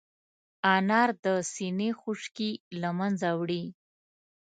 انار 0.75 1.09
د 1.23 1.25
سينې 1.53 1.89
خشکي 2.01 2.51
له 2.81 2.89
منځه 2.99 3.29
وړي. 3.39 3.63